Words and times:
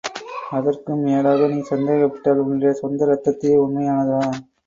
அதற்கும் 0.51 1.03
மேலாக 1.03 1.49
நீ 1.49 1.59
சந்தேகப்பட்டால் 1.63 2.41
உன்னுடைய 2.43 2.71
சொந்த 2.73 3.05
இரத்தத்தையே, 3.05 3.57
உண்மையானதா? 3.57 4.23